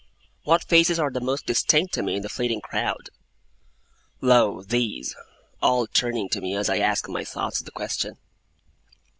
[0.45, 3.11] What faces are the most distinct to me in the fleeting crowd?
[4.19, 5.15] Lo, these;
[5.61, 8.17] all turning to me as I ask my thoughts the question!